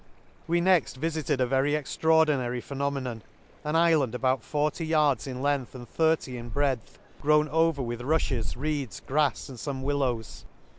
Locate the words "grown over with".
7.21-8.01